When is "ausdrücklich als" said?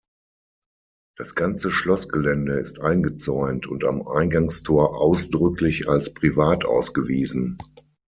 4.99-6.11